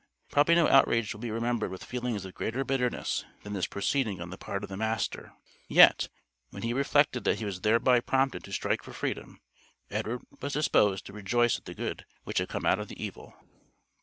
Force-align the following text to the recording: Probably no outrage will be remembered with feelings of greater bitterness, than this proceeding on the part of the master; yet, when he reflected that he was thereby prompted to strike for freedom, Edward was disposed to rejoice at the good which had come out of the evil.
Probably 0.31 0.55
no 0.55 0.67
outrage 0.67 1.13
will 1.13 1.19
be 1.21 1.29
remembered 1.29 1.69
with 1.69 1.83
feelings 1.83 2.25
of 2.25 2.33
greater 2.33 2.63
bitterness, 2.63 3.23
than 3.43 3.53
this 3.53 3.67
proceeding 3.67 4.19
on 4.19 4.31
the 4.31 4.35
part 4.39 4.63
of 4.63 4.69
the 4.69 4.75
master; 4.75 5.33
yet, 5.67 6.09
when 6.49 6.63
he 6.63 6.73
reflected 6.73 7.23
that 7.25 7.37
he 7.37 7.45
was 7.45 7.61
thereby 7.61 7.99
prompted 7.99 8.43
to 8.45 8.51
strike 8.51 8.81
for 8.81 8.93
freedom, 8.93 9.39
Edward 9.91 10.23
was 10.41 10.53
disposed 10.53 11.05
to 11.05 11.13
rejoice 11.13 11.59
at 11.59 11.65
the 11.65 11.75
good 11.75 12.07
which 12.23 12.39
had 12.39 12.49
come 12.49 12.65
out 12.65 12.79
of 12.79 12.87
the 12.87 12.99
evil. 12.99 13.35